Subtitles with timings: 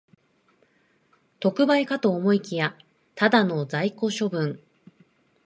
[1.39, 2.75] 特売かと思いきや、
[3.13, 4.59] ただの在庫処分